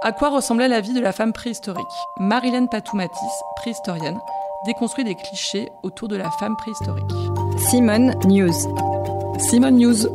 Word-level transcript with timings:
À 0.00 0.12
quoi 0.12 0.28
ressemblait 0.28 0.68
la 0.68 0.80
vie 0.80 0.92
de 0.92 1.00
la 1.00 1.10
femme 1.10 1.32
préhistorique? 1.32 1.84
Marilène 2.20 2.68
Patoumatis, 2.68 3.42
préhistorienne, 3.56 4.20
déconstruit 4.64 5.02
des 5.02 5.16
clichés 5.16 5.72
autour 5.82 6.06
de 6.06 6.14
la 6.14 6.30
femme 6.30 6.54
préhistorique. 6.56 7.10
Simone 7.68 8.14
News. 8.24 8.52
Simone 9.40 9.76
News. 9.76 10.06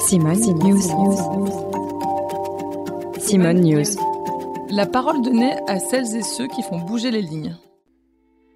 Simone 0.00 0.40
News. 0.58 0.82
Simone 3.20 3.60
News. 3.60 3.96
La 4.70 4.86
parole 4.86 5.22
donnée 5.22 5.54
à 5.68 5.78
celles 5.78 6.16
et 6.16 6.22
ceux 6.22 6.48
qui 6.48 6.64
font 6.64 6.78
bouger 6.78 7.12
les 7.12 7.22
lignes. 7.22 7.56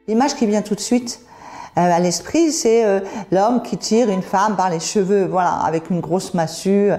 L'image 0.09 0.35
qui 0.35 0.46
vient 0.46 0.62
tout 0.62 0.75
de 0.75 0.80
suite 0.80 1.21
euh, 1.21 1.38
à 1.79 2.00
l'esprit, 2.00 2.50
c'est 2.50 2.84
euh, 2.84 3.00
l'homme 3.30 3.62
qui 3.62 3.76
tire 3.76 4.11
une 4.11 4.22
femme 4.22 4.56
par 4.56 4.68
les 4.70 4.80
cheveux, 4.80 5.26
voilà, 5.26 5.52
avec 5.64 5.90
une 5.90 6.00
grosse 6.00 6.34
massue, 6.34 6.90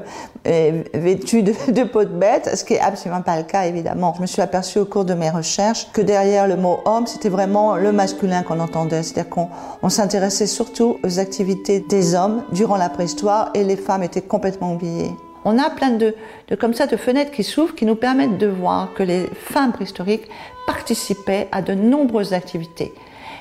euh, 0.47 0.83
vêtue 0.93 1.43
de, 1.43 1.83
peau 1.91 2.03
de 2.03 2.09
bête, 2.09 2.49
ce 2.55 2.63
qui 2.63 2.75
est 2.75 2.79
absolument 2.79 3.21
pas 3.21 3.37
le 3.37 3.43
cas, 3.43 3.65
évidemment. 3.65 4.13
Je 4.15 4.21
me 4.21 4.27
suis 4.27 4.41
aperçue 4.41 4.79
au 4.79 4.85
cours 4.85 5.05
de 5.05 5.13
mes 5.13 5.29
recherches 5.29 5.91
que 5.91 6.01
derrière 6.01 6.47
le 6.47 6.55
mot 6.55 6.79
homme, 6.85 7.07
c'était 7.07 7.29
vraiment 7.29 7.75
le 7.75 7.91
masculin 7.91 8.41
qu'on 8.43 8.59
entendait. 8.59 9.03
C'est-à-dire 9.03 9.29
qu'on 9.29 9.49
on, 9.83 9.89
s'intéressait 9.89 10.47
surtout 10.47 10.97
aux 11.03 11.19
activités 11.19 11.81
des 11.81 12.15
hommes 12.15 12.43
durant 12.53 12.77
la 12.77 12.89
préhistoire 12.89 13.49
et 13.53 13.65
les 13.65 13.75
femmes 13.75 14.03
étaient 14.03 14.21
complètement 14.21 14.73
oubliées. 14.73 15.11
On 15.45 15.57
a 15.57 15.69
plein 15.69 15.91
de, 15.91 16.15
de, 16.47 16.55
comme 16.55 16.73
ça 16.73 16.85
de 16.85 16.95
fenêtres 16.95 17.31
qui 17.31 17.43
s'ouvrent 17.43 17.75
qui 17.75 17.85
nous 17.85 17.95
permettent 17.95 18.37
de 18.37 18.47
voir 18.47 18.93
que 18.93 19.03
les 19.03 19.27
femmes 19.33 19.71
préhistoriques 19.71 20.29
participaient 20.67 21.47
à 21.51 21.61
de 21.61 21.73
nombreuses 21.73 22.33
activités 22.33 22.93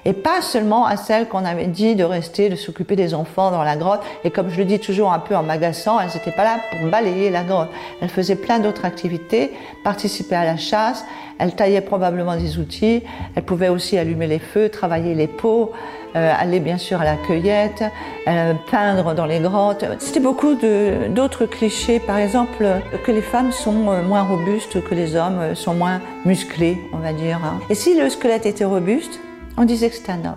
et 0.05 0.13
pas 0.13 0.43
seulement 0.43 0.87
à 0.87 0.97
celles 0.97 1.29
qu'on 1.29 1.45
avait 1.45 1.67
dit 1.67 1.95
de 1.95 2.05
rester, 2.05 2.49
de 2.49 2.57
s'occuper 2.57 2.97
des 2.97 3.15
enfants 3.15 3.51
dans 3.51 3.63
la 3.63 3.77
grotte. 3.77 4.01
Et 4.25 4.31
comme 4.31 4.51
je 4.51 4.59
le 4.59 4.65
dis 4.65 4.79
toujours 4.79 5.13
un 5.13 5.19
peu 5.19 5.37
en 5.37 5.43
m'agaçant, 5.43 6.01
elles 6.01 6.11
n'étaient 6.15 6.33
pas 6.33 6.45
là 6.45 6.59
pour 6.71 6.91
balayer 6.91 7.31
la 7.31 7.45
grotte. 7.45 7.71
Elles 8.01 8.09
faisaient 8.09 8.37
plein 8.37 8.59
d'autres 8.59 8.85
activités, 8.85 9.53
participaient 9.85 10.37
à 10.37 10.45
la 10.45 10.57
chasse, 10.57 11.05
elles 11.39 11.55
taillaient 11.55 11.81
probablement 11.81 12.37
des 12.37 12.59
outils, 12.59 13.03
elles 13.35 13.45
pouvaient 13.45 13.69
aussi 13.69 13.97
allumer 13.97 14.27
les 14.27 14.41
feux, 14.41 14.69
travailler 14.69 15.15
les 15.15 15.29
pots, 15.29 15.73
euh, 16.17 16.33
aller 16.37 16.59
bien 16.59 16.79
sûr 16.79 17.01
à 17.01 17.05
la 17.05 17.17
cueillette, 17.17 17.85
euh, 18.27 18.55
peindre 18.71 19.15
dans 19.15 19.27
les 19.27 19.41
grottes. 19.41 19.85
C'était 19.99 20.21
beaucoup 20.21 20.55
d'autres 20.55 21.47
clichés, 21.47 22.01
par 22.01 22.19
exemple 22.19 22.67
que 23.05 23.13
les 23.13 23.23
femmes 23.23 23.53
sont 23.53 23.91
euh, 23.91 24.03
moins 24.03 24.23
robustes 24.23 24.83
que 24.83 24.95
les 24.95 25.17
hommes, 25.17 25.39
euh, 25.41 25.55
sont 25.55 25.75
moins 25.75 26.01
musclés, 26.25 26.79
on 26.93 26.99
va 26.99 27.13
dire. 27.13 27.41
Hein. 27.45 27.61
Et 27.71 27.75
si 27.75 27.99
le 27.99 28.09
squelette 28.09 28.47
était 28.47 28.65
robuste, 28.65 29.21
on 29.59 29.65
disait 29.65 29.91
que 29.91 29.97
c'était 29.97 30.13
un 30.13 30.25
homme. 30.25 30.37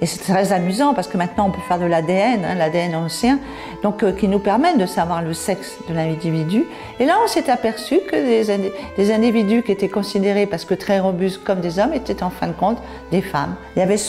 Et 0.00 0.06
c'est 0.06 0.18
très 0.18 0.52
amusant 0.52 0.94
parce 0.94 1.06
que 1.06 1.16
maintenant 1.16 1.46
on 1.46 1.50
peut 1.50 1.60
faire 1.68 1.78
de 1.78 1.84
l'ADN, 1.84 2.44
hein, 2.44 2.54
l'ADN 2.56 2.96
ancien, 2.96 3.38
donc 3.82 4.02
euh, 4.02 4.12
qui 4.12 4.26
nous 4.26 4.38
permet 4.38 4.76
de 4.76 4.86
savoir 4.86 5.22
le 5.22 5.32
sexe 5.32 5.76
de 5.88 5.94
l'individu. 5.94 6.64
Et 6.98 7.04
là 7.04 7.18
on 7.22 7.28
s'est 7.28 7.48
aperçu 7.50 8.00
que 8.10 8.16
des, 8.16 8.72
des, 8.96 9.12
individus 9.12 9.62
qui 9.62 9.72
étaient 9.72 9.88
considérés 9.88 10.46
parce 10.46 10.64
que 10.64 10.74
très 10.74 10.98
robustes 10.98 11.44
comme 11.44 11.60
des 11.60 11.78
hommes 11.78 11.92
étaient 11.92 12.22
en 12.22 12.30
fin 12.30 12.48
de 12.48 12.52
compte 12.52 12.78
des 13.10 13.22
femmes. 13.22 13.54
Il 13.76 13.80
y 13.80 13.82
avait 13.82 14.00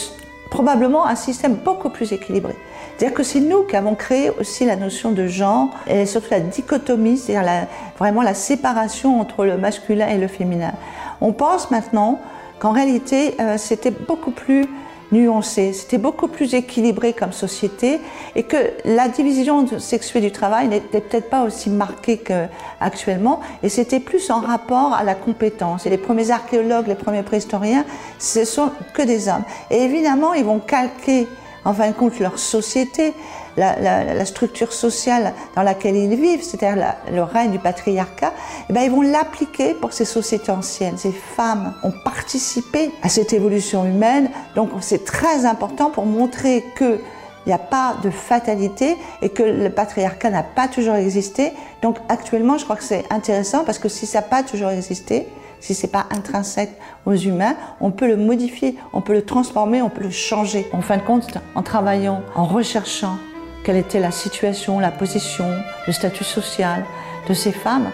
probablement 0.50 1.06
un 1.06 1.16
système 1.16 1.56
beaucoup 1.56 1.89
plus 1.89 2.14
équilibré. 2.14 2.56
C'est-à-dire 2.98 3.16
que 3.16 3.23
c'est 3.23 3.42
nous 3.42 3.64
qui 3.64 3.76
avons 3.76 3.94
créé 3.94 4.30
aussi 4.30 4.66
la 4.66 4.78
notion 4.78 5.11
de 5.11 5.28
genre 5.28 5.70
et 5.86 6.06
surtout 6.06 6.30
la 6.31 6.39
dichotomie, 6.39 7.17
c'est-à-dire 7.17 7.67
vraiment 8.00 8.22
la 8.22 8.33
séparation 8.33 9.20
entre 9.20 9.44
le 9.44 9.58
masculin 9.58 10.08
et 10.08 10.17
le 10.17 10.28
féminin. 10.28 10.72
On 11.20 11.33
pense 11.33 11.72
maintenant 11.72 12.20
qu'en 12.59 12.72
réalité, 12.72 13.36
euh, 13.39 13.58
c'était 13.58 13.92
beaucoup 13.92 14.31
plus 14.31 14.67
nuancé, 15.11 15.73
c'était 15.73 15.98
beaucoup 15.98 16.28
plus 16.28 16.53
équilibré 16.56 17.14
comme 17.14 17.31
société 17.31 18.00
et 18.36 18.44
que 18.44 18.58
la 18.86 19.08
division 19.08 19.67
sexuelle 19.80 20.23
du 20.23 20.31
travail 20.31 20.67
n'était 20.67 21.02
peut-être 21.02 21.30
pas 21.30 21.44
aussi 21.44 21.70
marquée 21.70 22.17
qu'actuellement 22.17 23.39
et 23.61 23.70
c'était 23.70 24.00
plus 24.00 24.30
en 24.31 24.39
rapport 24.39 24.94
à 24.94 25.03
la 25.03 25.16
compétence. 25.16 25.86
Et 25.86 25.89
les 25.89 25.98
premiers 25.98 26.31
archéologues, 26.31 26.88
les 26.88 26.95
premiers 26.95 27.23
préhistoriens, 27.23 27.86
ce 28.20 28.45
sont 28.45 28.72
que 28.94 29.03
des 29.03 29.28
hommes. 29.28 29.44
Et 29.70 29.83
évidemment, 29.83 30.33
ils 30.33 30.45
vont 30.45 30.59
calquer 30.59 31.27
en 31.65 31.73
fin 31.73 31.89
de 31.89 31.94
compte 31.94 32.20
leur 32.20 32.38
société 32.39 33.14
la, 33.58 33.80
la, 33.80 34.14
la, 34.14 34.26
structure 34.26 34.73
sociale 34.73 35.33
dans 35.55 35.64
laquelle 35.64 35.95
ils 35.95 36.16
vivent, 36.16 36.43
c'est-à-dire 36.43 36.93
le 37.11 37.23
règne 37.23 37.52
du 37.52 37.60
patriarcat, 37.60 38.33
eh 38.70 38.73
bien, 38.73 38.83
ils 38.83 38.92
vont 38.92 39.02
l'appliquer 39.02 39.73
pour 39.73 39.93
ces 39.93 40.05
sociétés 40.05 40.52
anciennes. 40.52 40.98
Ces 40.98 41.11
femmes 41.11 41.73
ont 41.83 41.94
participé 42.04 42.92
à 43.02 43.10
cette 43.10 43.33
évolution 43.33 43.86
humaine, 43.86 44.30
donc 44.55 44.70
c'est 44.82 45.05
très 45.05 45.45
important 45.45 45.89
pour 45.89 46.05
montrer 46.05 46.65
que 46.76 46.99
il 47.45 47.49
n'y 47.49 47.54
a 47.54 47.60
pas 47.60 47.95
de 48.04 48.10
fatalité 48.10 48.98
et 49.21 49.30
que 49.30 49.44
le 49.44 49.70
patriarcat 49.70 50.32
n'a 50.32 50.42
pas 50.42 50.67
toujours 50.67 50.95
existé. 50.95 51.54
Donc 51.83 51.98
actuellement, 52.10 52.58
je 52.58 52.64
crois 52.64 52.76
que 52.76 52.83
c'est 52.83 53.05
intéressant 53.11 53.64
parce 53.64 53.77
que 53.77 53.88
si 53.88 54.08
ça 54.08 54.21
n'a 54.21 54.27
pas 54.27 54.42
toujours 54.42 54.71
existé, 54.71 55.27
si 55.60 55.73
c'est 55.73 55.88
pas 55.88 56.08
intrinsèque 56.10 56.71
aux 57.05 57.14
humains, 57.14 57.55
on 57.82 57.92
peut 57.92 58.08
le 58.08 58.17
modifier, 58.17 58.77
on 58.94 59.02
peut 59.02 59.14
le 59.14 59.26
transformer, 59.26 59.82
on 59.82 59.89
peut 59.89 60.04
le 60.04 60.10
changer. 60.10 60.67
En 60.73 60.82
fin 60.82 60.98
de 60.98 61.04
compte, 61.04 61.38
en 61.54 61.61
travaillant, 61.61 62.21
en 62.36 62.45
recherchant, 62.45 63.17
quelle 63.65 63.77
était 63.77 63.99
la 63.99 64.11
situation, 64.11 64.80
la 64.80 64.92
position, 64.92 65.49
le 65.87 65.92
statut 65.92 66.23
social 66.23 66.86
de 67.27 67.33
ces 67.33 67.52
femmes. 67.52 67.89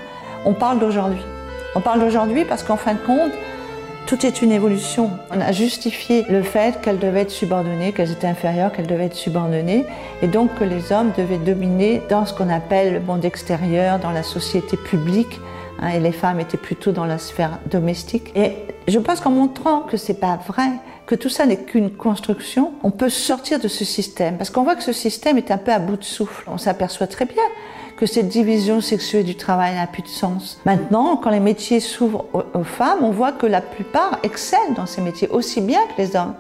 On 0.45 0.53
parle 0.53 0.79
d'aujourd'hui. 0.79 1.23
On 1.75 1.79
parle 1.79 2.01
d'aujourd'hui 2.01 2.43
parce 2.43 2.61
qu'en 2.61 2.75
fin 2.75 2.93
de 2.93 2.99
compte, 2.99 3.31
tout 4.07 4.25
est 4.25 4.41
une 4.41 4.51
évolution. 4.51 5.11
On 5.29 5.39
a 5.39 5.51
justifié 5.51 6.25
le 6.29 6.43
fait 6.43 6.81
qu'elles 6.81 6.99
devaient 6.99 7.21
être 7.21 7.31
subordonnées, 7.31 7.91
qu'elles 7.91 8.11
étaient 8.11 8.27
inférieures, 8.27 8.71
qu'elles 8.71 8.87
devaient 8.87 9.05
être 9.05 9.15
subordonnées, 9.15 9.85
et 10.21 10.27
donc 10.27 10.53
que 10.55 10.63
les 10.63 10.91
hommes 10.91 11.11
devaient 11.17 11.37
dominer 11.37 12.01
dans 12.09 12.25
ce 12.25 12.33
qu'on 12.33 12.49
appelle 12.49 12.93
le 12.93 12.99
monde 12.99 13.25
extérieur, 13.25 13.99
dans 13.99 14.11
la 14.11 14.23
société 14.23 14.77
publique, 14.77 15.39
hein, 15.81 15.89
et 15.89 15.99
les 15.99 16.11
femmes 16.11 16.39
étaient 16.39 16.57
plutôt 16.57 16.91
dans 16.91 17.05
la 17.05 17.17
sphère 17.17 17.59
domestique. 17.69 18.31
Et 18.35 18.53
je 18.87 18.99
pense 18.99 19.21
qu'en 19.21 19.31
montrant 19.31 19.81
que 19.81 19.97
c'est 19.97 20.19
pas 20.19 20.39
vrai, 20.47 20.69
que 21.05 21.15
tout 21.15 21.29
ça 21.29 21.45
n'est 21.45 21.57
qu'une 21.57 21.91
construction, 21.91 22.71
on 22.83 22.91
peut 22.91 23.09
sortir 23.09 23.59
de 23.59 23.67
ce 23.67 23.83
système. 23.83 24.37
Parce 24.37 24.49
qu'on 24.49 24.63
voit 24.63 24.75
que 24.75 24.83
ce 24.83 24.93
système 24.93 25.37
est 25.37 25.51
un 25.51 25.57
peu 25.57 25.71
à 25.71 25.79
bout 25.79 25.97
de 25.97 26.03
souffle. 26.03 26.45
On 26.47 26.57
s'aperçoit 26.57 27.07
très 27.07 27.25
bien 27.25 27.43
que 28.01 28.07
cette 28.07 28.29
division 28.29 28.81
sexuelle 28.81 29.25
du 29.25 29.35
travail 29.35 29.75
n'a 29.75 29.85
plus 29.85 30.01
de 30.01 30.07
sens. 30.07 30.59
Maintenant, 30.65 31.17
quand 31.17 31.29
les 31.29 31.39
métiers 31.39 31.79
s'ouvrent 31.79 32.25
aux 32.33 32.63
femmes, 32.63 33.03
on 33.03 33.11
voit 33.11 33.31
que 33.31 33.45
la 33.45 33.61
plupart 33.61 34.17
excellent 34.23 34.73
dans 34.75 34.87
ces 34.87 35.01
métiers, 35.01 35.27
aussi 35.29 35.61
bien 35.61 35.77
que 35.81 36.01
les 36.01 36.15
hommes. 36.15 36.33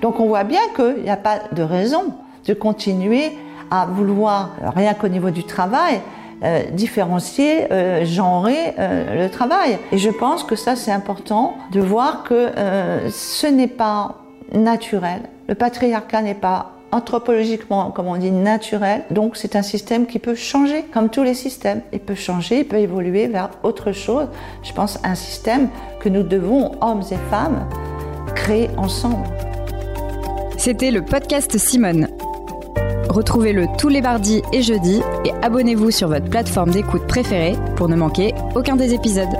Donc 0.00 0.20
on 0.20 0.28
voit 0.28 0.44
bien 0.44 0.60
qu'il 0.76 1.02
n'y 1.02 1.10
a 1.10 1.16
pas 1.16 1.40
de 1.50 1.64
raison 1.64 2.14
de 2.46 2.54
continuer 2.54 3.32
à 3.68 3.86
vouloir, 3.86 4.52
rien 4.76 4.94
qu'au 4.94 5.08
niveau 5.08 5.30
du 5.30 5.42
travail, 5.42 6.00
euh, 6.44 6.62
différencier, 6.70 7.66
euh, 7.72 8.04
genrer 8.04 8.74
euh, 8.78 9.24
le 9.24 9.28
travail. 9.28 9.76
Et 9.90 9.98
je 9.98 10.10
pense 10.10 10.44
que 10.44 10.54
ça 10.54 10.76
c'est 10.76 10.92
important 10.92 11.56
de 11.72 11.80
voir 11.80 12.22
que 12.22 12.32
euh, 12.56 13.10
ce 13.10 13.48
n'est 13.48 13.66
pas 13.66 14.18
naturel. 14.52 15.22
Le 15.48 15.56
patriarcat 15.56 16.22
n'est 16.22 16.34
pas 16.34 16.77
anthropologiquement, 16.92 17.90
comme 17.90 18.06
on 18.06 18.16
dit, 18.16 18.30
naturel. 18.30 19.04
Donc 19.10 19.36
c'est 19.36 19.56
un 19.56 19.62
système 19.62 20.06
qui 20.06 20.18
peut 20.18 20.34
changer, 20.34 20.84
comme 20.92 21.08
tous 21.08 21.22
les 21.22 21.34
systèmes. 21.34 21.82
Il 21.92 22.00
peut 22.00 22.14
changer, 22.14 22.60
il 22.60 22.64
peut 22.66 22.78
évoluer 22.78 23.26
vers 23.26 23.50
autre 23.62 23.92
chose. 23.92 24.28
Je 24.62 24.72
pense 24.72 24.98
un 25.04 25.14
système 25.14 25.68
que 26.00 26.08
nous 26.08 26.22
devons, 26.22 26.72
hommes 26.80 27.02
et 27.10 27.30
femmes, 27.30 27.68
créer 28.34 28.70
ensemble. 28.76 29.26
C'était 30.56 30.90
le 30.90 31.02
podcast 31.02 31.56
Simone. 31.56 32.08
Retrouvez-le 33.08 33.66
tous 33.78 33.88
les 33.88 34.02
mardis 34.02 34.42
et 34.52 34.62
jeudis 34.62 35.00
et 35.24 35.32
abonnez-vous 35.42 35.90
sur 35.90 36.08
votre 36.08 36.28
plateforme 36.28 36.70
d'écoute 36.70 37.06
préférée 37.06 37.56
pour 37.76 37.88
ne 37.88 37.96
manquer 37.96 38.34
aucun 38.54 38.76
des 38.76 38.92
épisodes. 38.92 39.34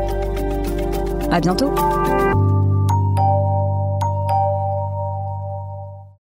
À 1.30 1.40
bientôt! 1.40 1.72